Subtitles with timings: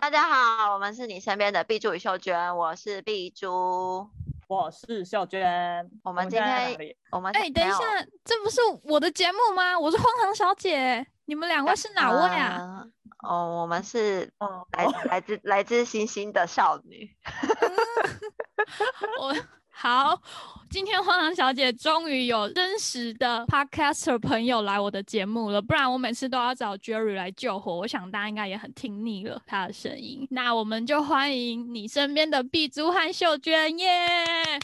[0.00, 4.08] 大家好，我们是你身边的碧珠与秀娟，我是碧珠。
[4.48, 5.90] 我是秀娟。
[6.02, 6.74] 我们今天
[7.10, 7.78] 我们哎、等一下，
[8.24, 9.78] 这不是我的节目吗？
[9.78, 12.82] 我是荒唐小姐，你们两位是哪位啊？
[13.22, 17.14] 呃哦，我们是哦，来来自来自星星的少女。
[19.20, 19.36] 我
[19.82, 20.20] 好，
[20.68, 27.78] 今天荒唐小姐终于有真实的 podcaster 朋友来我的节目了，不然我每次都要找 Jerry 来救火。
[27.78, 33.86] 我想大家应该也很听腻了他的声音，那我们就欢迎你身边的碧珠和秀娟耶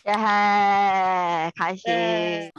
[0.04, 1.90] 耶嘿，开心。
[1.90, 2.52] 耶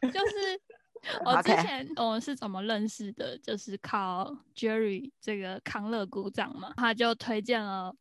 [0.00, 0.58] 就是
[1.22, 3.36] 我之前我们是怎么认识的？
[3.40, 7.94] 就是靠 Jerry 这个康乐鼓掌嘛，他就推荐了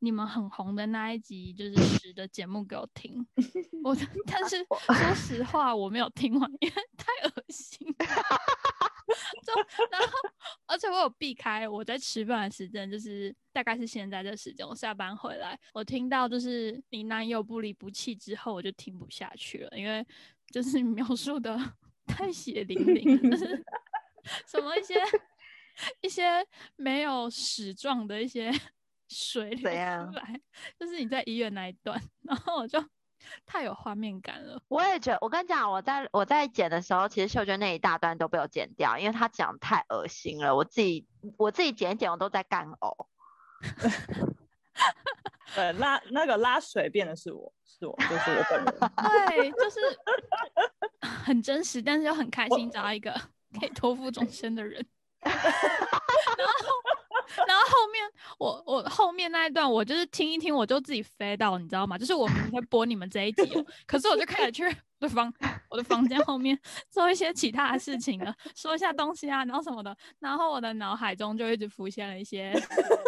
[0.00, 3.26] 你们很红的那一集，就是 十的节目给我听。
[3.84, 3.96] 我
[4.26, 7.94] 但是说实话，我没有听完，因为太恶心了。
[9.46, 9.54] 就
[9.90, 10.08] 然后，
[10.66, 20.04] 而且我有避开我在吃饭的时间，就是大概是现在这时间，我下班回来，我听到就是你男友不离不弃之后，我就听不下去了，因为
[20.50, 21.56] 就是描述的
[22.04, 23.64] 太血淋淋了，就是
[24.46, 25.00] 什么一些
[26.00, 26.44] 一些
[26.74, 28.52] 没有屎状的一些
[29.08, 30.40] 水流出来，
[30.78, 32.84] 就是你在医院那一段，然后我就
[33.44, 34.60] 太有画面感了。
[34.68, 40.54] 我也觉得，我跟你讲，我在我在剪的时候，其实秀娟那一大段都被我剪掉，因为她讲太恶心了。
[40.54, 43.06] 我自己我自己剪一剪，我都在干呕。
[45.54, 48.74] 对，拉那个拉水变的是我，是我，就是我本人。
[49.28, 49.80] 对，就是
[51.24, 53.10] 很真实，但是又很开心找到一个
[53.58, 54.84] 可以托付终身的人。
[55.20, 56.68] 然后，
[57.46, 58.04] 然后后面
[58.38, 61.96] 我我后面那一段，我就是听一听，我就自己飞到，你知道吗？
[61.98, 65.32] 就是我明天会播你们这一集哦，可是我就开始去我的房
[65.68, 66.58] 我的房间后面
[66.90, 72.52] 做一些其他的事情了，说一下东西啊，然后什么的，然后我的脑海中就一直浮现了一些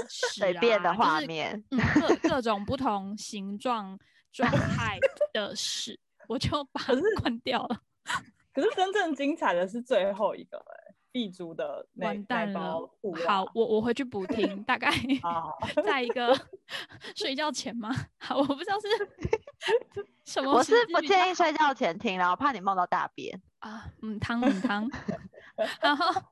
[0.09, 3.99] 屎随便的啊就是画面，嗯，各各种不同形状、
[4.33, 4.99] 状态
[5.33, 7.81] 的屎，我就把它关掉了。
[8.53, 10.88] 可是真正精彩的是最后一个、欸，
[11.19, 12.79] 碧珠的那完蛋了
[13.27, 14.89] 好，我我回去补听，大概，
[15.85, 16.33] 在一个
[17.17, 17.91] 睡觉前吗？
[18.19, 18.87] 好，我不知道是
[20.25, 23.41] 什么我是不建议睡觉前听啦，我怕你梦到大便。
[23.59, 24.89] 啊，嗯汤嗯汤，
[25.81, 26.23] 然后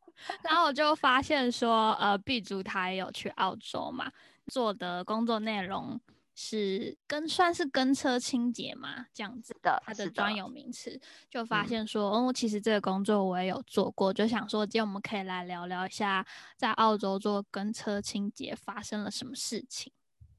[0.44, 4.08] 然后我就发现说，呃，B 族他也有去澳洲嘛，
[4.46, 6.00] 做的工作内容
[6.38, 9.56] 是跟算是跟车清洁嘛，这样子。
[9.62, 16.26] 的，它的专有名词，就发嗯现说，哦，其实这个工作我也有做过，就想说，今天我们可以来聊聊一下，
[16.58, 19.90] 在澳洲做跟车清洁发生了什么事情。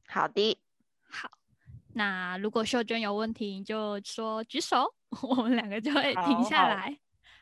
[0.08, 0.60] 好的，
[1.10, 1.32] 好，
[1.96, 4.94] 那如果秀娟有问题，你就说举手，
[5.28, 7.00] 我们两个就会停好好下来。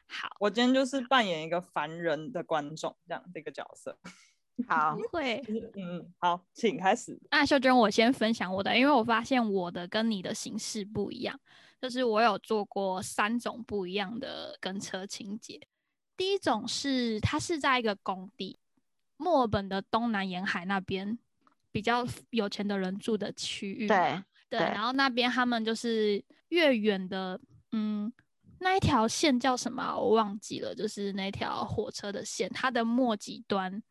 [0.08, 4.00] 好，我今天就是扮演一个凡人的观众这样这个角色。
[4.68, 5.44] 好，会。
[5.48, 7.20] 嗯，嗯好，请开始。
[7.32, 11.40] 那秀娟，我先分享我的，因为我发现我的跟你的形式不一样，
[11.82, 15.60] 就是我有做过三种不一样的跟车情节。
[16.18, 18.58] 第一种是它是在一个工地，
[19.18, 21.20] 墨尔本的东南沿海那边
[21.72, 23.88] 比较有钱的人住的区域。
[23.88, 27.38] 对，对，对然后那边他们就是越远的，
[27.74, 28.10] 嗯，
[28.60, 33.84] 那一条线叫什么啊、我忘记了，就是那条火车的线，它的末几端，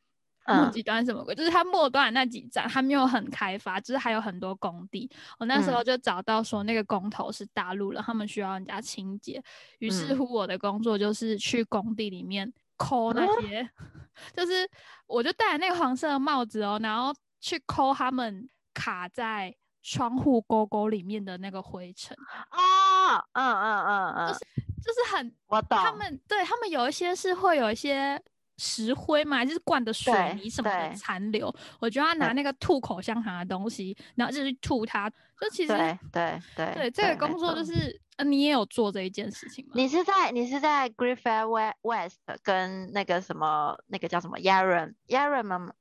[0.47, 1.35] 末端什么鬼？
[1.35, 5.11] 就是它末端的那几站还没有很开发，就是还有很多工地。
[5.39, 9.43] 我那时候嗯就找到说那个工头是大陆人，他们需要人家清洁，
[9.79, 13.69] 于是嗯乎我的工作就是去工地里面抠那哦些，
[14.37, 14.69] 就是
[15.07, 22.17] 我就戴着那个黄色的帽子哦，然后去抠他们卡在窗户沟沟里面的那个灰尘，
[22.51, 24.35] 哦，嗯嗯嗯嗯，
[24.83, 25.79] 就是很我懂。
[25.79, 28.21] 他们对他们有一些是会有一些
[28.57, 35.11] 石灰嘛，就是灌的水泥什么的残留，我就要拿那个吐口香糖的东西，然后就去吐它。
[35.41, 39.73] 就其实对对对对这个工作就是，呃，你也有做这一件事情吗？
[39.75, 45.75] 你是在你是在 Griffith We- West 跟那个什么那个叫什么 Yaron Yaron 吗吗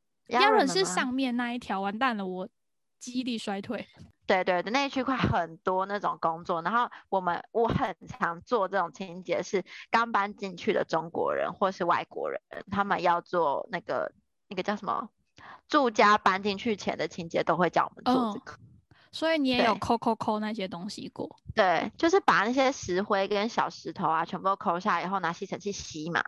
[0.68, 2.50] 是上面那一条，完蛋了，我
[3.00, 3.88] 记忆力衰退。
[4.26, 12.40] 对对对，那一区块很多那种工作，然后我们我很常做这种清洁，是刚搬进去的中国人或是外国人，
[12.72, 14.14] 他们要做那个
[14.48, 15.10] 那个叫什么
[15.68, 18.54] 住家搬进去前的清洁，都会叫我们做这嗯个。
[19.12, 21.40] 所以你也有对抠抠抠那些东西过。
[21.54, 26.24] 对，就是把那些石灰跟小石头啊，全部都抠下来以后，拿吸尘器吸嘛。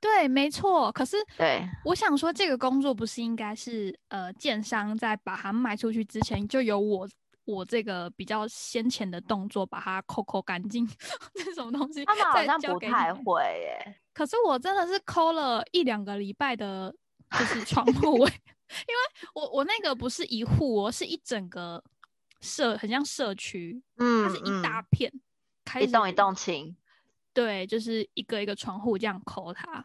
[0.00, 0.90] 对，没错。
[0.92, 7.08] 可是对，我想说，这个工作不是应该是呃，建商在把它卖出去之前，就由我
[7.44, 10.88] 我这个比较先前的动作，把它抠抠干净，
[11.34, 12.04] 这是什么东西？
[12.04, 13.96] 他们好再像不太会耶。
[14.14, 16.94] 可是我真的是抠了一两个礼拜的，
[17.38, 18.40] 就是床铺、 欸，
[19.34, 21.82] 我我那个不是一户我，是一整个
[22.40, 25.12] 社，很像社区，嗯，它是一大嗯片，
[25.64, 26.76] 开一栋一栋清。
[27.32, 29.84] 对，就是一个一个窗户这样抠它。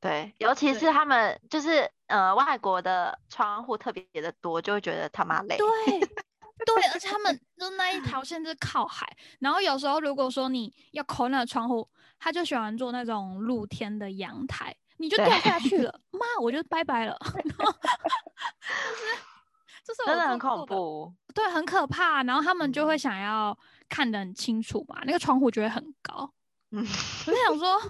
[0.00, 5.56] 对，尤其是他们就是呃外国的窗户特别的多，就会觉得他妈累。
[5.56, 5.66] 对
[6.66, 9.06] 对，而且他们就那一条线是靠海，
[9.40, 17.16] 然后有时候如果说你要抠那个窗户，他就喜欢做那种露天的阳台，你就掉下去了， 妈，我就拜拜了。
[19.84, 21.12] 就是就是真的很恐怖。
[21.34, 22.22] 对，很可怕。
[22.22, 23.56] 然后他们就会嗯想要
[23.88, 26.32] 看得很清楚嘛，那个窗户就会很高。
[26.72, 26.84] 嗯，
[27.26, 27.80] 我就想说，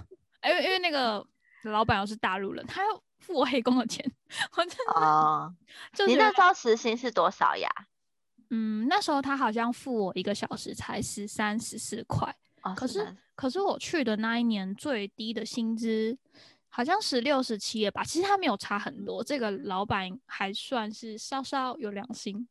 [0.43, 1.25] 因为因为那个
[1.63, 4.05] 老板又是大陆人，他要付我黑工的钱，
[4.55, 5.53] 我真的哦，
[5.93, 7.69] 就你那时候时薪是多少呀？
[8.49, 16.15] 嗯，那时候他好像付我一个小时才十三十四块，哦，可是男可是我去的那一年最低的薪资
[16.69, 22.47] 好像十六十七吧，其实他没有差很多，这个老板还算是稍稍有良心，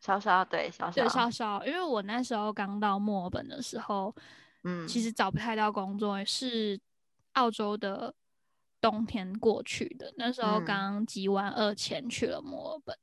[0.00, 1.08] 稍稍对稍稍对，稍。
[1.08, 4.14] 稍稍，因为我那时候刚到墨尔本的时候，
[4.64, 6.78] 嗯，其实找不太到工作，是
[7.32, 8.14] 澳洲的
[8.80, 12.96] 冬天过去的，那时候嗯刚集完二签去了墨尔本。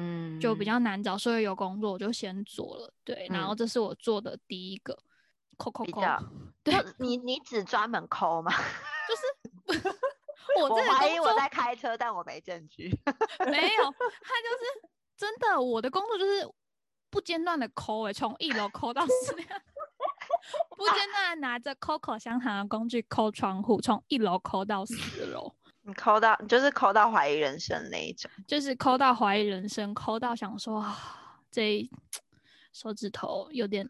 [0.00, 4.96] 嗯就比较难找，所以有工作我就先做了，对，然后嗯这是我做的第一个，
[5.56, 6.22] 扣扣扣，比较
[6.62, 8.52] 对，你你只专门抠吗？
[9.66, 9.90] 就是
[10.60, 12.88] 我怀疑我在开车，但我没证据。
[13.50, 16.48] 没有，他就是真的，我的工作就是
[17.10, 19.42] 不间断的抠，诶，从一楼抠到四楼，
[20.76, 28.30] 不间断地拿着抠口香糖的工具抠窗户，从一楼抠到四楼，你抠到就是抠到怀疑人生那一种。
[28.46, 31.90] 就是抠到怀疑人生，抠到想说啊，这一
[32.72, 33.88] 手指头有点，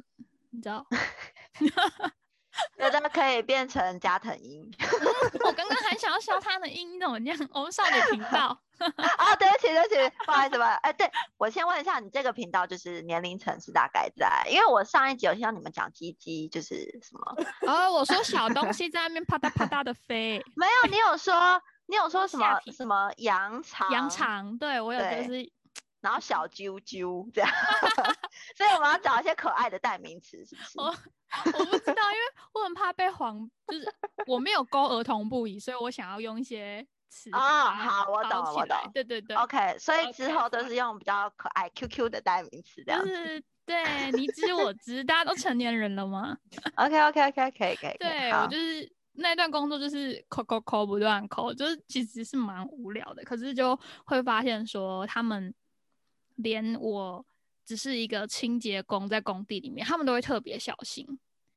[0.51, 0.87] 你知道。
[2.79, 4.71] 觉得可以变成加藤鹰
[5.45, 7.49] 我刚刚还想要笑他的音，你怎么这样？
[7.53, 8.59] 我们少女频道，
[9.19, 9.37] 啊！
[9.37, 10.79] 对不起，对不起，不好意思，不好意思。
[10.83, 14.45] 哎，对我先问一下，你这个频道就是年龄层是大概在？
[14.51, 17.37] 因为我上一集有听到你们讲鸡鸡，就是什么？
[17.73, 23.91] 哦我说小东西在那边啪嗒啪嗒的飞，没有，你有说你有说什么什么羊肠？
[23.91, 25.51] 羊，肠，对我有就是
[26.00, 27.50] 然后小啾啾这样。
[28.56, 30.79] 所以我们要找一些可爱的代名词，是不是？
[30.81, 33.95] 我我不知道，因为我很怕被黄，就是
[34.27, 43.09] 我没有勾儿童不宜，所以我想要用一些词把哦好我懂我懂对对对 OK，所以之后都是用比较可爱 QQ 的代名词这样子。
[43.09, 46.37] 就是对你知我知，大家都成年人了吗？
[46.77, 47.91] OK OK OK，可以可以。
[47.91, 55.53] 可以对我就是那段工作就是抠抠抠不断抠，就是其实是蛮无聊的，可是就会发现说他们
[56.38, 57.25] 连我
[57.64, 61.06] 只是一个清洁工在工地里面，他们都会特别小心。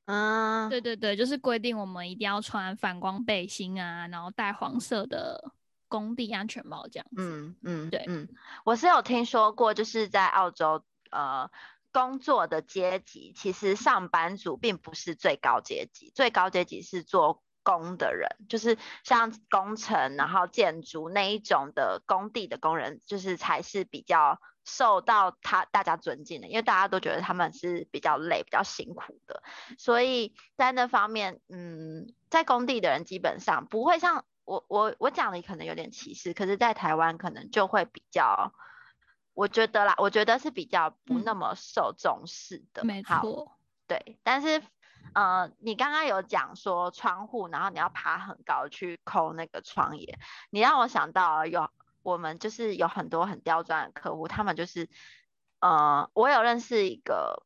[0.05, 5.53] 啊，对对对，就是规定我们一定要穿反光背心啊，然后戴黄色的
[5.87, 7.15] 工地安全帽这样子。
[7.17, 8.27] 嗯嗯，对嗯，
[8.65, 11.49] 我是有听说过，就是在澳洲，呃，
[11.93, 29.41] 工作的阶级其实上班族并不是最高阶级，最高阶级是做工的人，就是像工程然后建筑那一种的工地的工人，就是才是比较受到他大家尊敬的，因为大家都觉得他们是比较累、比较辛苦的，
[29.77, 38.53] 所以在那方面，嗯，在工地的人基本上不会像我我我讲的可能有点歧视，可是，在台湾可能就会比较，
[39.33, 41.23] 我觉得啦，我觉得是比较不嗯。
[41.23, 42.83] 那么受重视的。
[42.83, 43.57] 没好，错，
[43.87, 44.61] 对，但是
[45.13, 51.69] 呃，你刚刚有讲说窗户，然后你要爬很高去抠那个窗沿，你让我想到有
[52.03, 54.89] 我们就是有很多很刁钻的客户，他们就是
[55.59, 57.43] 呃，我有认识一个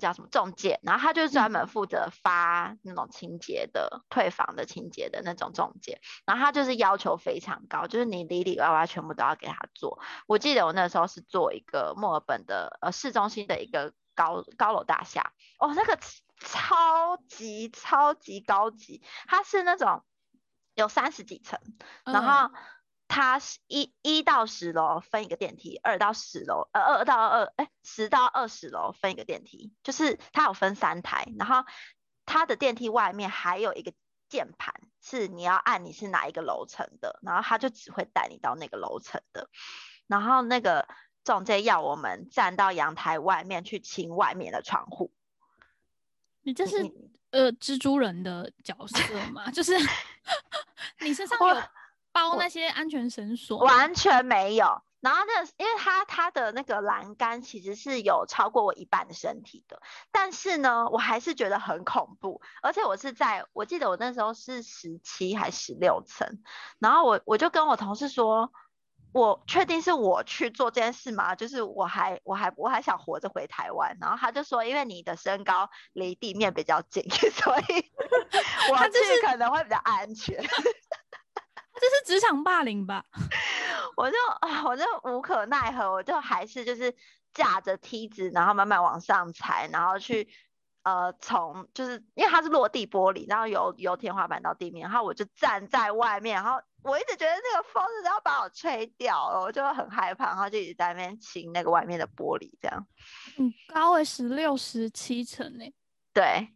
[0.00, 10.00] 叫什么中介，然后他就是专门负责发那种清洁的、退房的清洁的那种中介，然后他就是要求非常高，就是你里里外外全部都要给他做。
[10.26, 15.96] 我记得我那时候是做一个墨尔本的呃市中心的一个高高楼大厦，哦，那个
[16.44, 20.04] 超级超级高级，它是那种
[20.74, 21.58] 有三十几层，
[22.04, 22.54] 然嗯后
[23.08, 31.64] 它是一一到十楼分一个电梯，二到十楼呃二到二哎十到二十楼分一个电梯，就是它有分三台，然后
[32.26, 33.92] 它的电梯外面还有一个
[34.28, 39.48] 键盘，是你要按你是哪一个楼层的，然后它就只会带你到那个楼层的，
[40.06, 40.88] 然后那个
[41.24, 45.12] 中介要我们站到阳台外面去清外面的窗户。
[46.44, 46.76] 你这是
[47.30, 48.98] 呃蜘蛛人的角色
[49.32, 49.50] 吗？
[49.52, 49.72] 就是
[51.00, 51.56] 你身上我有
[52.12, 53.58] 包那些安全绳索？
[53.58, 54.82] 完全没有。
[55.00, 62.40] 然后那因为它它的那个栏杆其实是有超过我一半的身体的，但是呢，我还是觉得很恐怖。
[62.62, 66.26] 而且我是在我记得我那时候是十七还十六层，
[66.78, 68.50] 然后我我就跟我同事说，
[69.14, 71.36] 我确定是我去做这件事吗？
[71.36, 77.92] 就是我还我还我还想活着回台湾，然后他就说，因为你的身高离地面比较近， 所以
[78.72, 80.36] 我去可能会比较安全。
[80.42, 83.04] 这是职场霸凌吧？
[83.96, 86.96] 我就啊，我就无可奈何，我就还是就是
[87.32, 90.28] 架着梯子，然后慢慢往上踩，然后去
[90.84, 102.86] 呃从就是因为它是落地玻璃，然后由由天花板到地面，然后我就站在外面，然后我一直觉得那个风是要把我吹掉了，我就很害怕，然后就一直在那边亲那个外面的玻璃，这样。
[103.38, 105.74] 嗯高诶，十六十七层诶。
[106.12, 106.48] 对，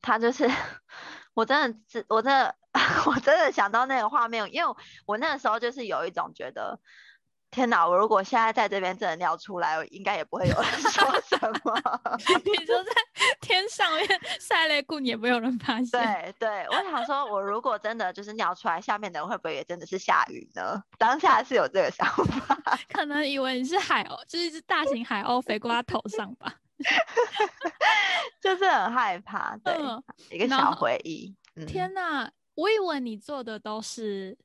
[0.00, 0.48] 他就是
[1.34, 2.54] 我真的是我真的
[3.06, 4.74] 我真的想到那个画面，因为
[5.06, 6.78] 我那个时候就是有一种觉得，
[7.54, 7.86] 天哪！
[7.86, 11.72] 我如果现在在这边真的尿出来，应该也不会有人 说什么。
[12.44, 12.90] 你说在
[13.40, 14.06] 天上面
[14.40, 15.86] 晒泪裤，也不会有人发现。
[15.90, 20.82] 对对，我想说，我如果真的就是尿出来，下面的人会不会也真的是下雨呢？
[20.98, 22.58] 当下是有这个想法，
[22.92, 26.52] 可能以为你是海鸥，就是一只大型海鸥飞过他头上吧。
[28.40, 31.32] 就是很害怕，对，嗯一个小回忆。
[31.54, 34.36] 嗯天哪，我以为你做的都是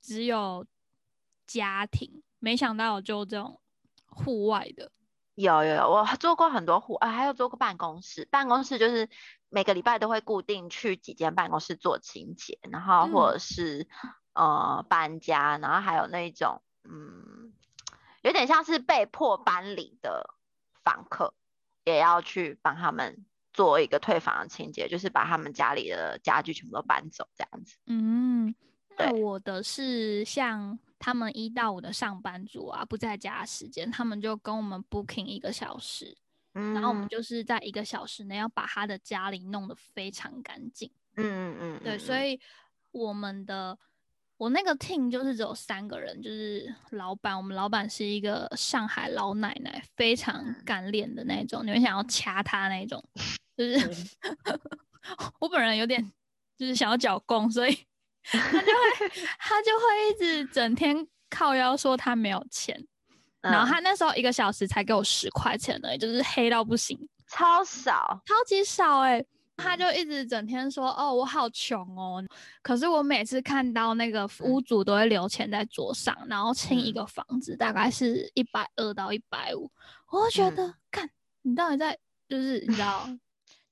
[0.00, 0.66] 只有
[1.46, 3.60] 家庭，没想到有就这种
[4.08, 4.90] 户外的。
[5.36, 8.26] 有有有，我做过很多户，啊，还有做过办公室。
[8.30, 9.08] 办公室就是
[9.48, 13.86] 每个礼拜都会固定去几间办公室做清洁，然后或者是、
[14.34, 17.52] 呃搬家，然后还有那种嗯，
[18.22, 20.34] 有点像是被迫搬离的
[20.82, 21.32] 房客，
[21.84, 27.76] 也要去帮他们做一个退房的清洁，就是把他们家里的家具全部都搬走这样子。
[27.86, 28.54] 嗯，
[28.98, 36.16] 那对我的是像他们一到五的上班族啊，不在家的时间，他们就跟我们 booking 一个小时，
[36.54, 40.88] 嗯，然后我们就是在一个小时内要把他的家里弄得非常干净。
[41.16, 42.38] 嗯嗯嗯，对，所以
[42.92, 43.76] 我们的
[44.36, 50.62] 我那个 team 就是只有三个人，就是老板，我们老板是一个上海老奶奶，非常嗯。
[50.64, 53.02] 干练的那种，你们想要掐她那种，
[53.58, 54.16] 就是
[55.40, 56.00] 我本人有点
[56.56, 57.76] 就是想要剿共，所以
[58.24, 62.86] 他就会 他就会一直整天靠腰说他没有钱，
[63.40, 63.68] 然后嗯。
[63.68, 66.98] 他那时候一个小时才给我十块钱而已，就是黑到不行。
[67.28, 69.24] 超少，超级少哎、
[69.56, 69.78] 他嗯。
[69.78, 72.22] 就一直整天说哦，我好穷哦。
[72.62, 74.50] 可是我每次看到那个嗯。
[74.50, 76.94] 屋主都会留钱在桌上，然后清一嗯。
[76.94, 79.70] 个房子大概是一百二到一百五，
[80.10, 80.56] 我就觉嗯。
[80.56, 81.08] 得，看
[81.42, 81.98] 你到底在
[82.28, 83.18] 就是你知道，就是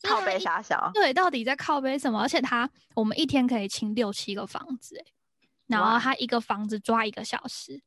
[0.02, 2.20] 靠背傻小，对，到底在靠背什么？
[2.20, 5.04] 而且他我们一天可以清六七个房子、欸，
[5.66, 7.80] 然后他一个房子抓一个小时，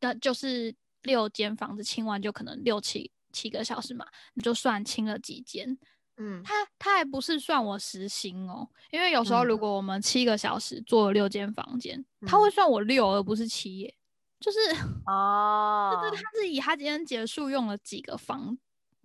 [0.00, 5.78] 那就是六间房子清完就可能六七七个小时嘛，你就算清了几间。
[6.20, 13.94] 嗯他他还不是算我时薪哦，因为有时候嗯如果我们七个小时做了六间房间，他会嗯算我六而不是七耶，
[14.40, 14.58] 就是
[15.06, 18.58] 哦， 就是他是以他今天结束用了几个房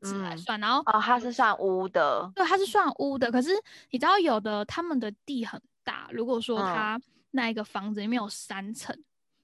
[0.03, 3.51] 子来嗯算，然后哦，它是算屋的，对，它是算屋的，可是
[3.89, 8.95] 你知道有的他们的地很大，如果说嗯他那一个房子里面有三层，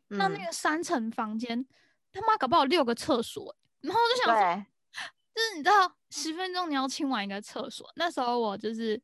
[0.10, 1.66] 那那嗯个三层房间
[2.14, 4.66] 他妈搞不好六个厕所欸，然后我就想说，
[5.34, 9.02] 就是你知道十分钟你要清完一个厕所，那时候我就是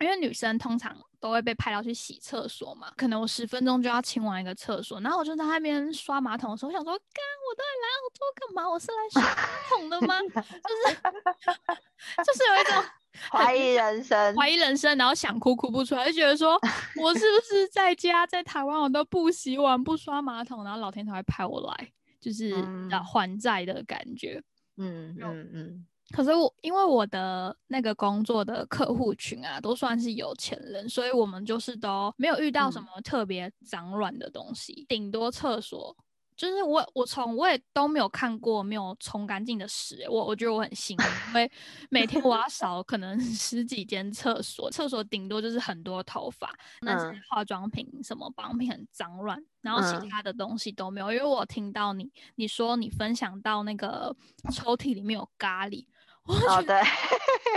[0.00, 8.68] 因为女生通常都会被派到去洗厕所嘛，可能我十分钟就要清完一个厕所，然后我就在那边刷马桶的时候，我想说，干，我到底来澳洲干嘛？
[8.68, 10.18] 我是来刷马桶的吗？
[10.20, 10.96] 就是
[12.24, 12.82] 就是有一种
[13.30, 16.58] 怀疑人生，怀疑人生，然后想哭哭不出来，就觉得说
[16.96, 24.42] 我是不是在家在台湾我都不洗碗不刷马桶，然后老天才会派我来，就是嗯要还债的感觉。
[24.76, 35.96] 嗯嗯嗯可是我因为我的那个工作的客户群啊，都算是有钱人，所以我们就是都没有遇到什嗯么特别脏乱的东西，顶多厕所。
[36.36, 41.52] 就是我，我从我也都没有看过没有冲干净的屎欸、我我觉得我很幸运，因为
[41.90, 46.50] 每天我要扫可能 十几间厕所，厕所顶多就是很多头发，
[46.80, 51.12] 那些嗯化妆品什么保养品很脏乱，然后嗯其他的东西都没有。
[51.12, 54.16] 因为我听到你你说你分享到那个
[54.50, 55.84] 抽屉里面有咖喱，
[56.24, 56.82] 哦觉得对。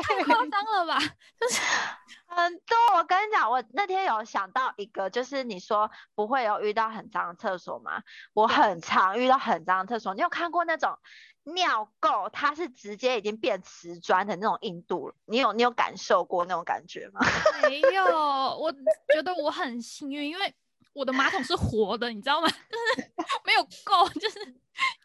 [0.04, 1.00] 太夸张了吧？
[1.40, 1.62] 就是
[2.28, 8.02] 很多，我跟你讲，我那天有想到一个，就是你说不会有遇到很脏的厕所吗？
[8.34, 10.14] 我很常遇到很脏的厕所。
[10.16, 10.98] 你有看过那种
[11.44, 15.16] 尿垢，它是直接已经变瓷砖的那种硬度了？
[15.26, 17.22] 你有你有感受过那种感觉吗？
[17.64, 18.06] 没有，
[18.58, 18.72] 我
[19.14, 20.54] 觉得我很幸运，因为
[20.94, 22.48] 我的马桶是活的，你知道吗？
[22.48, 22.56] 就
[23.04, 23.12] 是
[23.46, 24.40] 没有垢，就是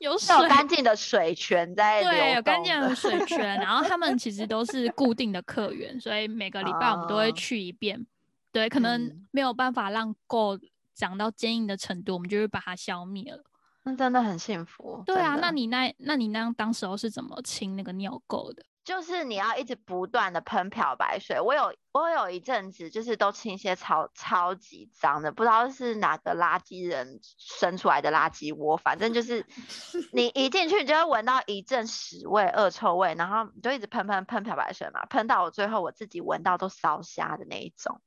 [0.01, 0.35] 有水。
[0.37, 8.07] 有干净的水泉在流对，有干净的水泉，然后他们其实都是固定的客源，所以每个礼拜我们都会哦去一遍。
[8.53, 10.61] 对，可能嗯没有办法让垢
[10.95, 13.43] 长到坚硬的程度，我们就会把它消灭了。
[13.85, 15.03] 那真的很幸福。
[15.07, 18.63] 对啊，那你那那你那当时候是怎么清那个尿垢的？
[18.89, 21.39] 就是你要一直不断的喷漂白水。
[21.43, 29.45] 我有我有一阵子就是都清一些超超级脏的，不知道是哪个垃圾人生出来的垃圾窝，反正就是
[30.15, 38.01] 你一进去你就会闻到一阵屎味、恶臭味，然后你就一直喷喷喷漂白水嘛，喷到我最后我自己闻到都烧瞎的那一种。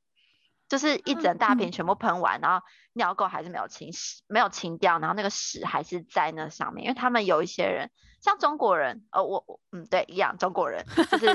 [0.72, 2.64] 就是一整大瓶嗯全部喷完，然后
[2.94, 6.84] 尿垢还是没有清洗，没有清掉，然后那个屎还是在那上面。
[6.86, 7.90] 因为他们有一些人，
[8.22, 11.26] 像中国人，呃，我我嗯对，一样中国人就是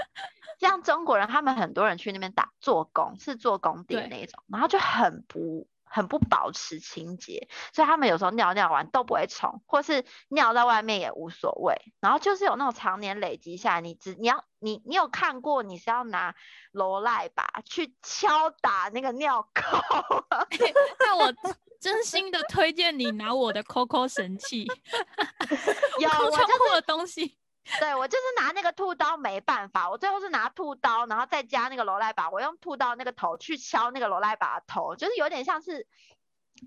[0.60, 11.74] 像中国人，他们很多人去那边打做工，是做工地的那一种，然后就很不很不保持清洁，所以他们有时候尿尿完都不会冲，或是尿在外面也无所谓。
[12.00, 16.34] 然后就是有那种常年累积下来，你只你要你你有看过你是要拿
[16.72, 19.80] 罗赖吧去敲打那个尿垢
[20.28, 20.46] 吗？
[21.00, 21.32] 那我
[21.80, 24.66] 真心的推荐你拿我的 COCO 神器，
[26.00, 27.38] 有，抠我就窗户的东西。
[27.80, 35.84] 对我就是拿那个兔刀没办法，我最后是拿兔刀，然后再加那个罗赖把，我用兔刀那个头去敲那个罗赖把的头，就是有点像是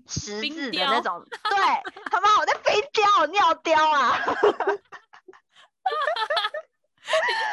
[0.06, 1.24] 十字的那种。
[1.24, 1.40] 对，
[2.10, 4.20] 他妈我在冰雕尿雕啊！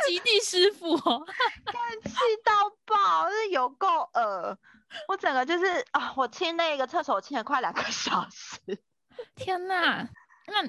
[0.06, 1.25] 极地师傅哦，
[2.06, 2.13] 气
[2.44, 4.56] 到爆，就是有够恶。
[5.08, 8.60] 我整个就是啊，我清那个厕所清了快两个小时。
[9.36, 10.08] 天呐，
[10.46, 10.62] 那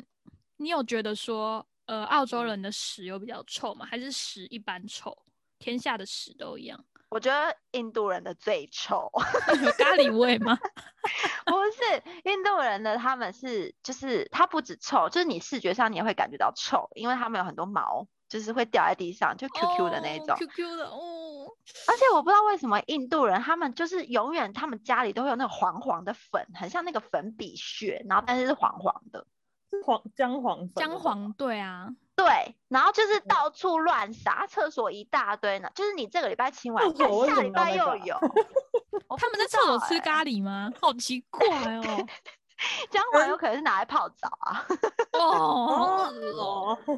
[0.57, 3.87] 你有觉得说，呃，澳洲人的屎有比较臭吗？
[3.91, 5.17] 还是屎一般臭？
[5.59, 6.85] 天下的屎都一样？
[7.09, 9.11] 我觉得印度人的最臭，
[9.65, 10.57] 有咖喱味吗？
[11.47, 20.37] 不是印度人的，他们是就是它不止臭，就是你视觉上你也会感觉到臭，因为他们有很多毛，就是会掉在地上，就 QQ 的那一种。
[20.37, 21.51] ，QQ 的哦，
[21.87, 29.27] 而且我不知道为什么印度人他们就是永远他们家里都会有那种黄黄的粉，很像那个粉笔屑，然后但是是黄黄的。
[29.71, 35.71] 是黄姜黄粉姜黄，对啊，对，然后就是到处乱撒，厕所一大堆呢。
[35.75, 38.17] 就是你这个礼拜清完，下礼拜又有。
[39.17, 40.71] 他们在厕所吃咖喱吗？
[40.81, 41.83] 好奇怪哦。
[42.91, 44.67] 姜黄有可能是拿来泡澡啊。
[45.13, 46.97] 哦，好哦恶哦哦，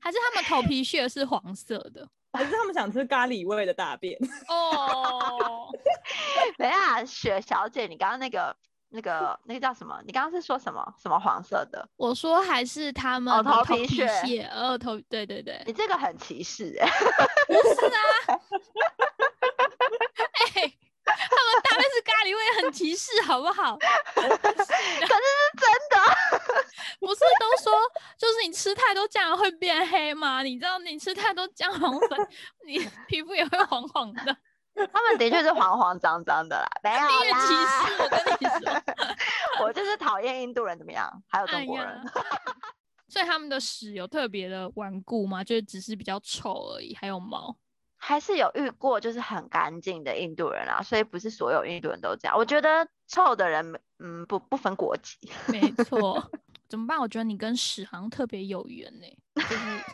[0.00, 2.08] 还是他们头皮屑是黄色的？
[2.32, 4.18] 还是他们想吃咖喱味的大便？
[4.48, 5.70] 哦，
[6.58, 8.56] 等一下，雪小姐，你刚刚那个、
[8.94, 10.00] 那个、那个叫什么？
[10.06, 10.94] 你刚刚是说什么？
[11.02, 11.84] 什么黄色的？
[11.96, 16.92] 我说还是他们哦头皮屑屑，呃，头对对对，你这个很歧视 哎、哎、
[21.04, 21.18] 他们
[21.64, 23.76] 大便是咖喱味，很歧视，好不好？
[24.14, 24.38] 可是是
[25.58, 25.98] 真的。
[27.00, 27.72] 不是都说，
[28.16, 30.42] 就是你吃太多酱油会变黑吗？
[30.42, 32.28] 你知道你吃太多姜黄粉，
[32.64, 32.78] 你
[33.08, 34.36] 皮肤也会黄黄的。
[34.92, 37.06] 他们的确是慌慌张张的啦，没有啦。
[37.98, 38.82] 我跟你说。
[39.64, 41.10] 我就是讨厌印度人怎么样？
[41.28, 41.88] 还有中国人。
[42.04, 42.22] 哎
[43.06, 45.44] 所以他们的屎有特别的顽固吗？
[45.44, 47.56] 就是只是比较臭而已，还有毛。
[47.96, 52.36] 还是有遇过就是很干净的印度人啊，所以不是所有印度人都这样。
[52.36, 55.16] 我觉得臭的人，嗯，不不分国籍。
[55.46, 56.28] 没错，
[56.68, 56.98] 怎么办？
[56.98, 59.06] 我觉得你跟屎好像特别有缘呢、
[59.36, 59.84] 就是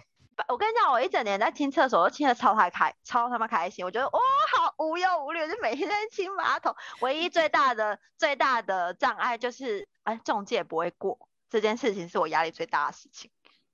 [0.49, 3.85] 我跟你讲，我一整年在清厕所都清的超他开，超他妈开心。
[3.85, 4.21] 我觉得哇，
[4.57, 6.75] 好无忧无虑，就每天在清马桶。
[7.01, 13.31] 唯一最大的最大的障碍就是，哎，中介不会过这件事情，是我压力最大的事情。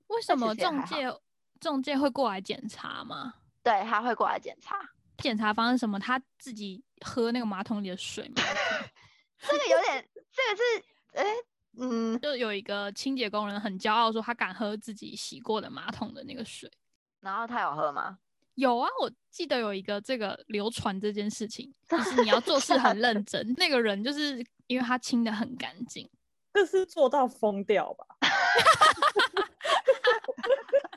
[0.07, 1.13] 为什么中介
[1.59, 3.33] 中介会过来检查吗？
[3.63, 4.77] 对，他会过来检查。
[5.17, 5.99] 检查方式什么？
[5.99, 8.35] 他自己喝那个马桶里的水吗？
[9.41, 10.63] 这个有点，这个是，
[11.13, 11.25] 哎，
[11.79, 16.71] 嗯，就有一个清洁工人很骄傲说他敢喝自己洗过的马桶的那个水。
[17.21, 18.17] 然后他有喝吗？
[18.55, 23.53] 有啊，我记得有一个这个流传这件事情，就是你要做事很认真。
[23.57, 26.09] 那个人就是因为他清的很干净，
[26.53, 28.05] 这是做到疯掉吧？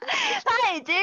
[0.44, 0.94] 他已经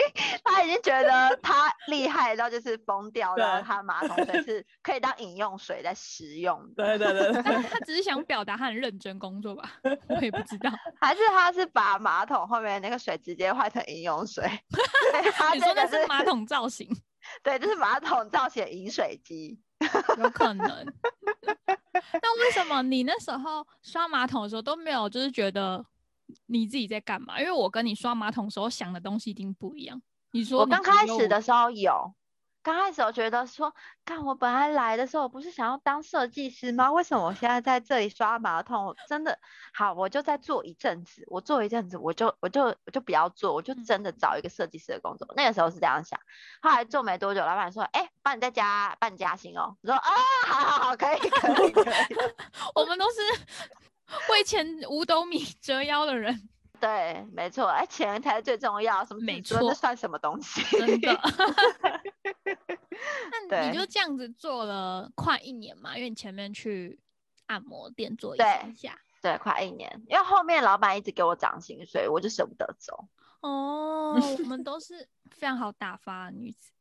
[0.44, 9.72] 他已经觉得他厉害到就是疯掉，然后他马桶水是可以当饮用水在使用的，对对对对，但 他只是想表达他很认真工作吧，
[10.10, 10.72] 我也不知道。
[11.00, 14.44] 还是他是把马桶后面那个水直接换成饮用水？
[15.34, 16.88] 他你说那是马桶造型，
[17.44, 19.60] 对，就是马桶造型的饮水机。
[20.18, 20.68] 有可能。
[21.94, 25.86] 那为什么你那时候刷马桶的时候都没有就是觉得
[26.46, 27.40] 你自己在干嘛？
[27.40, 30.02] 因为我跟你刷马桶时候想的东西一定不一样。
[30.32, 32.14] 你说我刚开始的时候有，
[32.62, 36.92] 刚开始我觉得说，看我本来来的时候我不是想要当设计师吗？
[36.92, 38.88] 为什么我现在在这里刷马桶？
[38.88, 39.40] 我真的
[39.74, 45.26] 好，我就再做一阵子，我做一阵子，我就我就我就不要做，我就嗯真的找一个设计师的工作。
[45.36, 46.20] 那个时候是这样想，
[46.62, 49.78] 后来做没多久，老板说，哎、帮你再加帮你加薪哦。
[49.82, 50.12] 我说啊，
[50.46, 52.16] 好好好，可以可以可以。
[52.76, 53.22] 我们都是
[54.32, 60.62] 为钱五斗米 折腰的人， 对，没错，哎，钱才是最重要，什么没自尊那算什么东西？
[60.78, 61.22] 真的。
[63.50, 65.96] 那你就这样子做了快一年嘛？
[65.96, 67.00] 因为你前面去
[67.46, 68.98] 按摩店做一对下。
[69.22, 73.08] 对，快一年，因为后面老板一直给我涨薪水，我就舍不得走。
[73.42, 76.72] 哦，我们都是非常好打发的女子，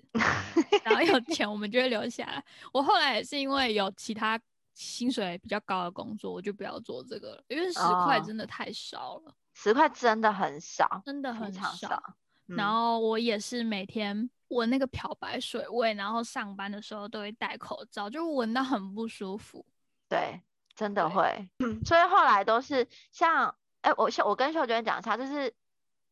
[0.84, 2.44] 然后有钱我们就会留下来。
[2.72, 4.38] 我后来也是因为有其他
[4.76, 11.72] 薪水比较高的工作，我就不要做这个了，因为十块哦真的太少了，十块真的很少，真的很少。
[11.72, 12.14] 少。
[12.44, 19.64] 然嗯后我也是每天闻那个漂白水味，然后上班的时候都会戴口罩，就闻到很不舒服。
[20.08, 20.42] 对，
[20.74, 21.48] 真的会。
[21.84, 25.52] 所以后来都是像，哎，我秀我跟秀娟讲一下，就是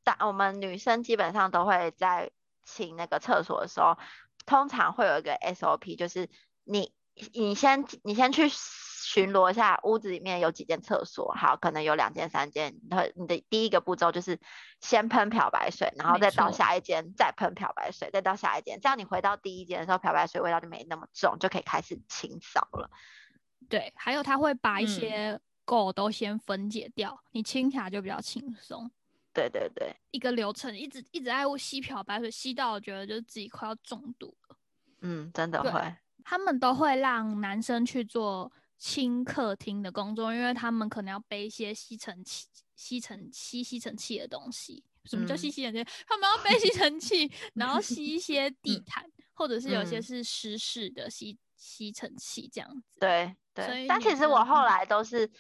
[0.03, 2.31] 大我们女生基本上都会在
[2.65, 3.97] 清那个厕所的时候，
[4.47, 6.29] 通常会有一个 SOP，就是
[6.65, 6.93] 你
[7.33, 14.41] 你先你先去巡逻一下屋子里面有几间厕所，好，可能有两间三间，然后你的第一个步骤就是
[14.81, 22.91] 先喷漂白水，然后再到下一间再喷漂白水，再到下一间，这样你回到第一间的时候，漂白水味道就没那么重，就可以开始清扫了。
[23.69, 28.91] 对，还有他会把一嗯些垢都先分解掉，你清起来就比较轻松。
[29.33, 29.95] 对对对。
[30.11, 34.57] 一个流程一直一直在吸漂白水，吸到我觉得就是自己快要中毒了。
[35.01, 44.83] 嗯，真的会，他们都会让男生去做清客厅的工作，因为他们可能要背一些吸尘器、吸尘吸吸尘器的东西。
[45.05, 45.85] 什么叫吸嗯吸尘器？
[46.07, 52.99] 他们要背吸尘器，然后吸一些 地嗯毯，或者是有些嗯是湿式的吸吸尘器这样子。
[52.99, 53.87] 对所对。
[53.87, 55.31] 但其实我后嗯来都是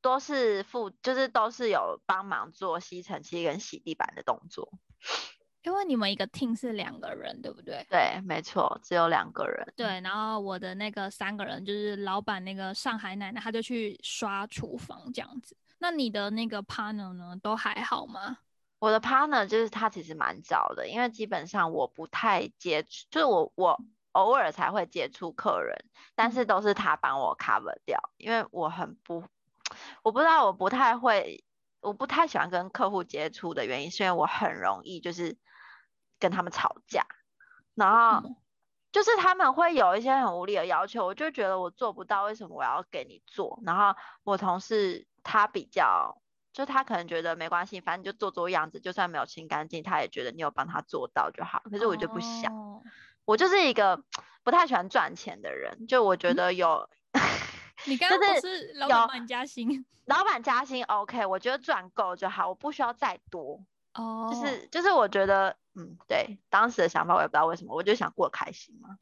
[0.00, 4.72] 都是负，就是都是有帮忙做吸尘器跟洗地板的动作。
[5.64, 7.84] 因为你们一个 team 是两个人，对不对？
[7.90, 9.66] 对，没错，只有两个人。
[9.74, 15.56] 对，然后我的那个三个人就是老板那个上海奶奶，她就去刷厨房这样子。
[15.78, 18.38] 那你的那个 partner 呢，都还好吗？
[18.78, 23.80] 我的 partner 就是他其实蛮早的，因为基本上我不太接触，就是我我
[24.12, 25.74] 偶尔才会接触客人，
[26.14, 29.24] 但是都是他帮我 cover 掉，因为我很不，
[30.02, 31.42] 我不知道我不太会，
[31.80, 35.34] 我不太喜欢跟客户接触的原因，是因为我很容易就是
[36.18, 37.06] 跟他们吵架，
[37.74, 38.36] 然后嗯
[38.92, 43.60] 就是他们会有一些很无理的要求，我就觉得我做不到，为什么我要给你做？
[43.64, 46.20] 然后我同事他比较。
[46.52, 51.60] 就他可能觉得没关系，反正你就做做样子，就算没有清干净，他也觉得你有帮他做到就好。
[51.68, 52.80] 可是我就不想，哦
[53.24, 54.04] 我就是一个
[54.44, 56.88] 不太喜欢赚钱的人，就我觉嗯得有
[57.86, 63.64] 你刚就刚不是是老板加薪老板加薪 OK，我觉得赚够就好，我不需要再多。
[63.94, 64.30] 哦？
[64.32, 68.96] 就是就是我觉得，嗯，对，当时的想法我也不知道为什么，我就想过开心嘛。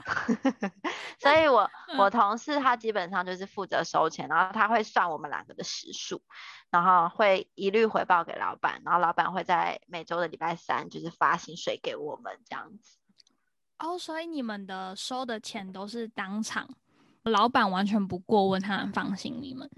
[1.18, 6.22] 所以我我嗯同事他基本上就是负责收钱，然后他会算我们两个的时数，
[6.70, 12.96] 然后会一律回报给老板，然后老板会在每周的礼拜三就是发薪水给我们这样子。
[13.78, 16.68] 哦，所以你们的收的钱都是当场，
[17.24, 19.70] 老板完全不过问，他很放心你们。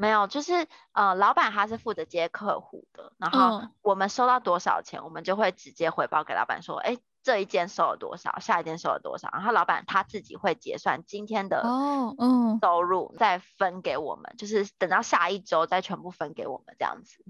[0.00, 3.70] 没有，就是呃，老板他是负责接客户的，然后嗯。
[3.82, 17.24] 我们收到多少钱，我们就会直接回报给老板说，哎，这一件收了多少，下一件收了多少，然后老板他自己会结算今天的哦，嗯，收入，再分给我们，就是等到下一周再全部分给我们这样子。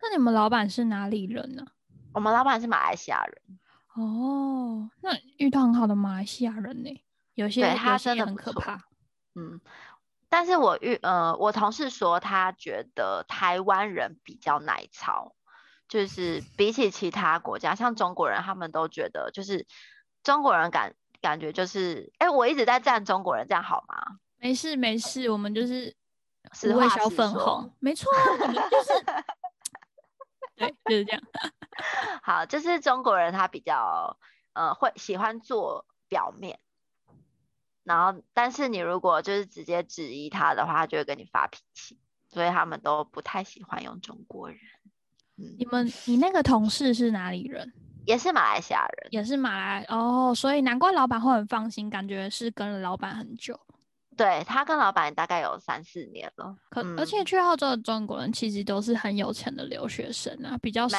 [0.00, 1.66] 那你们老板是哪里人呢、
[2.12, 3.58] 我们老板是马来西亚人，
[3.96, 8.84] 哦，那遇到很好的马来西亚人呢，有些对他真的很可怕。
[9.36, 9.60] 嗯，
[10.36, 15.36] 但是我遇呃，我同事说他觉得台湾人比较耐操，
[15.86, 19.64] 就是比起其他国家，像中国人，他们都觉得就是
[20.24, 24.18] 中国人感感觉就是，哎，我一直在赞中国人，这样好吗？
[24.38, 25.94] 没事没事，我们就是
[26.50, 29.04] 实无尾小话实说粉红，没错啊，我们就是
[30.56, 31.22] 对，就是这样。
[32.24, 34.18] 好，就是中国人他比较
[34.54, 36.58] 呃会喜欢做表面，
[37.84, 44.58] 然后但是你如果就是直接质疑他的话，他就会跟你发脾气，所以他们都不太喜欢用中国人。
[45.36, 47.72] 嗯你，们你那个同事是哪里人？
[48.06, 53.58] 也是马来西亚人，也是马来哦，所以难怪老板会很放心，感觉是跟了老板很久。
[54.16, 60.98] 对他跟老板大概有三四年了，可、嗯而且去澳洲的中国人其实都是很有钱的留学生啊，比较少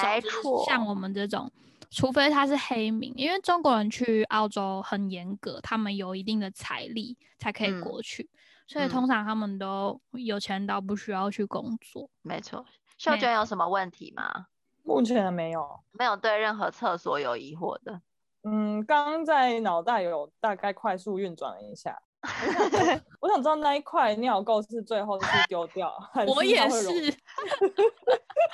[0.65, 1.49] 像我们这种，
[1.89, 8.29] 除非他是黑名，因为中国人去澳洲很严格，他们有一定的财力才可以嗯过去，
[8.67, 12.09] 所以嗯通常他们都有钱到不需要去工作。
[12.21, 12.65] 没错。
[12.97, 14.47] 秀娟有什么问题吗？
[14.83, 15.79] 目前没有。
[15.91, 18.01] 没有对任何厕所有疑惑的。
[18.43, 22.01] 嗯，刚刚在脑袋有大概快速运转了一下，
[23.19, 26.87] 我想知道那一块尿垢是最后是丢掉，还我也是，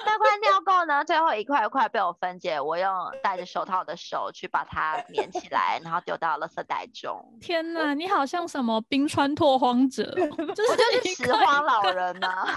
[0.06, 2.90] 那块尿垢呢，最后一块一块被我分解，我用
[3.22, 7.22] 戴着手套的手去把它粘起来，然后丢到垃圾袋中。
[7.42, 12.48] 天哪，你好像什么冰川拓荒者哦，就我 就是拾荒老人呐、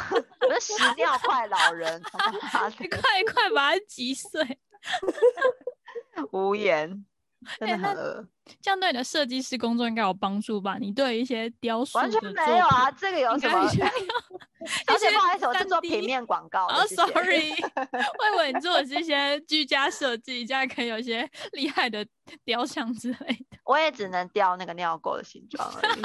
[0.48, 2.00] 我是拾尿块老人，
[2.81, 4.59] 一块一块把它击碎，
[6.33, 7.05] 无言，
[8.61, 10.76] 这样对你的设计师工作应该有帮助吧？
[10.78, 13.59] 你对一些雕塑完全的没有啊，这个有什么
[14.87, 16.74] 而且不好意思，我是 3D 做平面广告的。
[16.74, 17.52] 哦、谢 s 谢 o r r y
[18.18, 22.07] 我以为你做的是一些居家设计，这样可以有一些厉害的
[22.44, 23.18] 雕像之类
[23.50, 23.59] 的。
[23.64, 26.02] 我也只能雕那个尿垢的形状而已。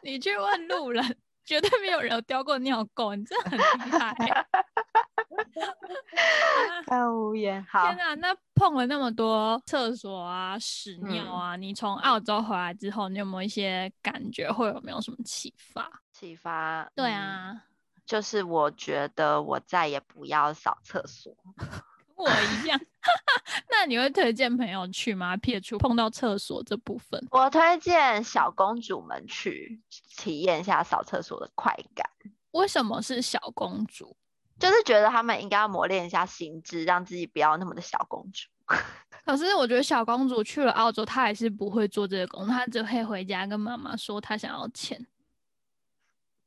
[0.02, 4.46] 你去问路人，绝对没有人有雕过尿垢，你真的很厉害欸。
[6.86, 7.64] 太无言。
[7.68, 15.90] 好天，哪，那碰了那么多厕所啊、屎尿嗯啊，你从澳洲回来之后，你有没有一些感觉，会有没有什么启发？
[16.12, 16.90] 启发。
[16.94, 17.62] 对嗯，啊，
[18.06, 21.34] 就是我觉得我再也不要扫厕所。
[22.16, 22.80] 我一样。
[23.70, 25.36] 那你会推荐朋友去吗？
[25.36, 29.80] 撇除碰到厕所这部分，我推荐小公主们去
[30.16, 32.10] 体验一下扫厕所的快感，
[32.50, 34.16] 为什么是小公主？
[34.58, 38.48] 就是觉得他们应该要磨练一下心智，让自己不要那么的小公主。
[39.24, 45.06] 可是我觉得小公主去了澳洲，她还是不会做这个工作，她只会回家跟妈妈说她想要钱。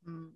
[0.04, 0.32] 嗯，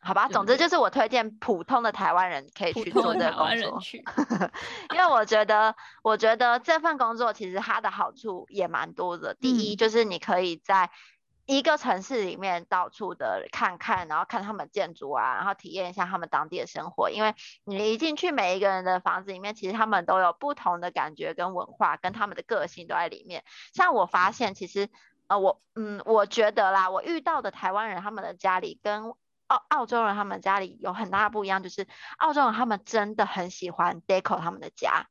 [0.00, 4.02] 好吧，对总之就是我推荐普通的台湾人可以去做这个工作，去，
[4.94, 9.34] 因为我觉得，我觉得这份工作其实它的好处也蛮多的。
[9.34, 10.90] 第一，嗯就是你可以在
[11.48, 17.08] 一个城市里面到处的看看，然后看他们建筑啊，然后体验一下他们当地的生活。
[17.08, 17.34] 因为
[17.64, 23.44] 你一进去每一个人的房子里面，其实他们都有不同的感觉跟文化，跟他们的个性都在里面。
[23.72, 24.90] 像我发现，其实
[25.26, 29.04] 呃，我嗯，我觉得啦，我遇到的台湾人他们的家里跟
[29.46, 31.86] 澳澳洲人他们家里有很大的不一样，就是
[32.18, 35.08] 澳洲人他们真的很喜欢 deco 他们的家，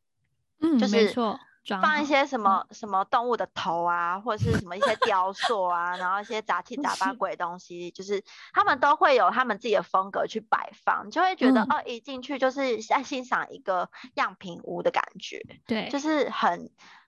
[0.62, 11.78] 嗯，就是没错，装放一些什么什么动物的头啊，或者是什么一些雕塑啊，然后一些杂七杂八 鬼东西，就是他们都会有他们自己的风格去摆放，就会觉得、嗯。
[11.78, 16.00] 哦，一进去就是在欣赏一个样品屋的感觉，对，就。
[16.00, 16.60] 是很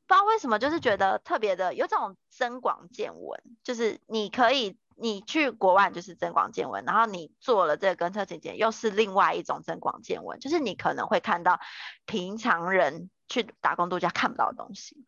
[0.07, 4.77] 不知道为什么，就是觉得特别的有种增广见闻，就是你可以。
[5.01, 11.61] 你去国外就是增广见闻，然后你做了这个跟车姐姐，又是另外一种增广见闻，就是你可能会看到
[12.05, 15.05] 平常人去打工度假看不到的东西。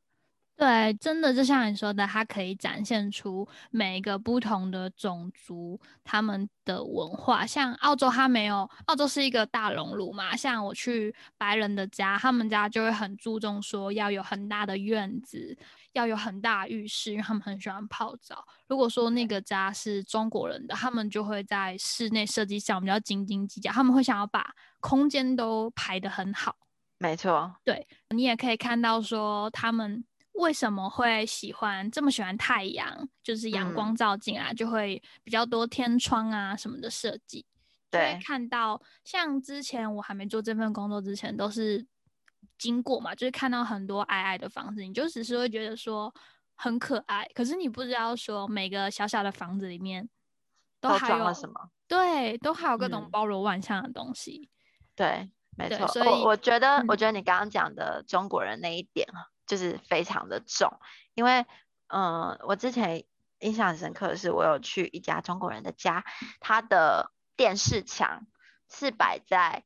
[0.58, 7.44] 对，真的就像你说的，它可以展现出每一个不同的种族他们的文化。
[7.48, 10.36] 像澳洲，它没有，澳洲是一个大熔炉嘛。
[10.36, 15.58] 像我去白人的家，他们家就会很注重说要有很大的院子，
[15.94, 18.46] 要有很大的浴室，因为他们很喜欢泡澡。
[18.68, 26.56] 如果说那个家是中国人的，他们就会在室内设计上比较斤斤计较，他们会想要把空间都排得很好。
[27.02, 37.44] 没错，对你也可以看到说他们为什么会喜欢这么喜欢太阳，就是阳嗯光照进来、就会比较多天窗啊什么的设计。
[37.90, 41.86] 对看到像之前我还没做这份工作之前，都是
[42.60, 46.14] 经过嘛，就是看到很多矮矮的房子，你就只是会觉得说
[46.54, 50.08] 很可爱，可是你不知道说每个小小的房子里面
[50.80, 51.72] 都都还有装了什么？
[51.88, 54.50] 对，都还有各种嗯包罗万象的东西。
[54.96, 55.88] 对，没错。
[55.88, 60.80] 所以我我觉得，我嗯觉得你刚刚讲的中国人那一点啊，就是非常的重，
[61.14, 61.46] 因为，
[61.88, 63.04] 嗯、我之前
[63.40, 66.06] 印象很深刻的是，我有去一家中国人的家，
[66.40, 68.28] 他的电视墙
[68.70, 69.64] 是摆在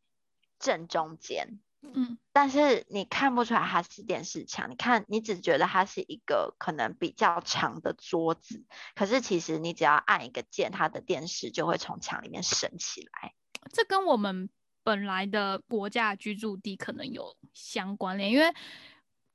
[0.57, 13.33] 正中间，嗯，但是你看不出来它是电视墙，你看你只觉得它是一个可能比较长的桌子，可是其实你只要按一个键，它的电视就会从墙里面升起来。
[13.71, 14.49] 这跟我们
[14.85, 18.45] 本来的国家居住地可能有相关联，因为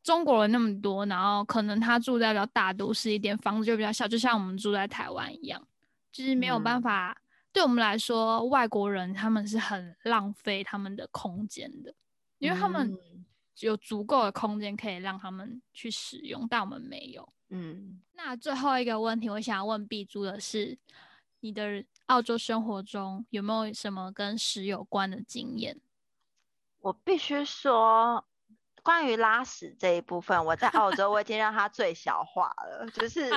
[0.01, 5.67] 中国人那么多，然后可能他住在比较大都市一点，房子就比较小，就像我们住在台湾一样，
[6.13, 7.21] 就是没有办嗯法。
[7.53, 11.93] 对我们来说，外国人他们是很浪费他们的空间的，
[12.39, 13.27] 因为他们嗯
[13.59, 17.29] 有足够的空间可以让他们去使用，但我们没有。
[17.49, 20.79] 嗯，那最后一个问题，我想要问碧珠的是，
[21.41, 25.81] 你的澳洲生活中有没有什么跟屎有关的经验？
[26.81, 28.27] 我必须说，
[28.83, 33.31] 关于拉屎这一部分，我在澳洲我已经让它最小化了，就 是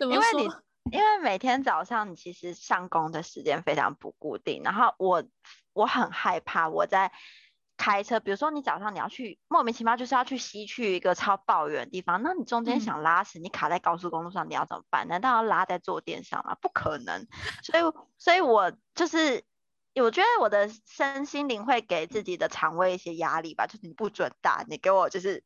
[0.00, 0.50] 因为你？
[0.92, 5.24] 因为每天早上你其实上工的时间非常不固定，然后我
[5.72, 7.12] 我很害怕我在
[7.76, 15.08] 开车，比如说你早上你要去莫名其妙就是要去西去一个超抱远的地方，那你中间嗯想拉屎，你卡在高速公路上，你要怎么办？
[15.08, 16.56] 难道要拉在坐垫上吗？
[16.60, 17.26] 不可能。
[17.62, 17.82] 所以，
[18.16, 19.44] 所以我就是
[19.94, 25.42] 我觉得我的身心灵会给自己的肠胃一些压力吧，就是你不准打，你给我就是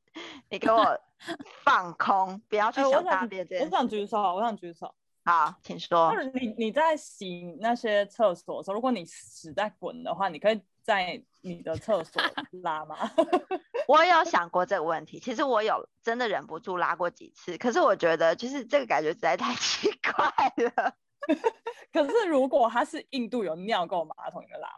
[0.50, 1.00] 你给我
[1.64, 3.70] 放空，不要去想大便这件事。
[3.70, 4.94] 想举手，我想举手。
[5.24, 6.12] 好，请说。
[6.35, 12.22] 你你在洗那些厕所的时候，如果你屎在滚的话，你可以在你的厕所
[12.62, 12.96] 拉吗？
[13.87, 20.24] 我有想过这个问题，其实我有真的忍不住拉过几次，可是我觉得就是这个感觉实在太奇怪
[20.64, 20.94] 了。
[21.92, 24.77] 可是如果它是印度有尿垢马桶，你会拉吗？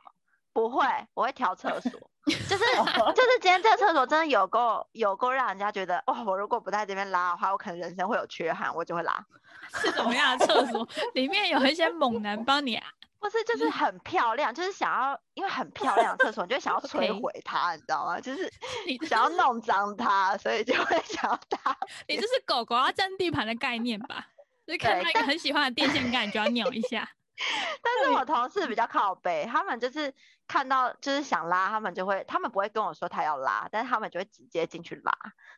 [0.52, 1.90] 不会，我会调厕所，
[2.26, 9.24] 就是就是今天这个厕所真的有够有够让人家觉得，哦，我如果不在这边拉的话，我可能人生会有缺憾，我就会拉。
[9.74, 10.86] 是怎么样的厕所？
[11.14, 12.86] 里面有一些猛男帮你啊
[13.20, 18.18] 不是，就是很漂亮，就是想要，因为很漂亮的厕所，你就会想要摧毁它，你知道吗？
[18.20, 18.50] 就是
[18.88, 21.76] 你想要弄脏它，所以就会想要打
[22.08, 24.26] 你这是狗狗要占地盘的概念吧？
[24.66, 27.08] 就是看对到一个很喜欢的电线杆，你就要扭一下。
[27.82, 30.14] 但是我同事比较靠背，他们就是
[30.46, 35.12] 看到就是想拉，他们就会，他们不会跟我说他要拉，但是他们就会直接进去拉，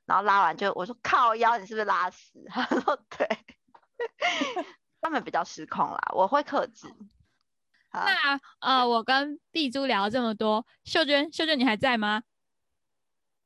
[0.04, 2.44] 然后拉完就我说靠腰，你是不是拉屎？
[2.48, 3.28] 他说对，
[5.00, 6.86] 他们比较失控啦，我会克制。
[7.90, 12.22] 好那呃，我跟碧珠聊了这么多，秀娟，秀娟你还在吗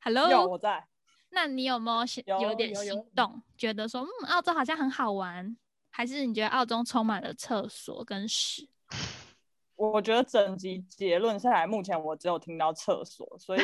[0.01, 0.87] ？Hello，有我在。
[1.31, 5.57] 那你有没有想有有点心动，觉得说，嗯，澳洲好像很好玩，
[5.97, 8.69] 还是你觉得澳洲充满了厕所跟屎？
[9.77, 13.61] 我觉得整集结论下来，目前我只有听到厕所，所以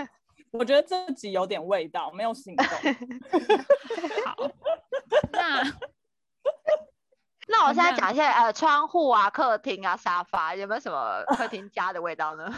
[0.50, 2.66] 我觉得这集有点味道，没有行动。
[4.24, 4.50] 好，
[5.30, 5.62] 那
[7.48, 12.50] 那我现在那讲一下呃窗户啊、客厅啊、沙发，有没有什么客厅家的味道呢？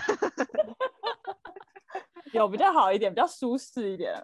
[2.33, 4.15] 有比较好一点，比较舒适一点。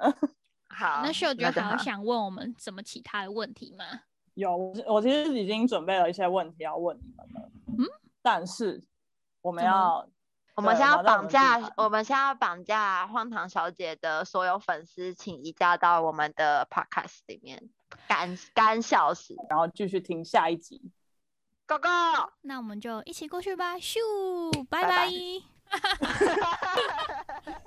[0.69, 3.85] 好，那秀娟就好还有想问我们什么其他的问题吗？
[4.35, 7.51] 有，我我其实已经准备了一些问题要问你们了。
[7.79, 7.87] 嗯，
[8.23, 8.83] 但是
[9.41, 10.07] 我们要，
[10.55, 17.71] 我们先要绑架，我们先要绑架荒唐小姐的所有粉丝，请移驾到我们的 podcast 里面，
[18.09, 20.81] 干干笑死然后继续听下一集。
[21.67, 22.31] ，Go Go！
[22.43, 23.99] 那我们就一起过去吧，咻，
[24.69, 25.09] 拜拜拜
[25.71, 27.55] 拜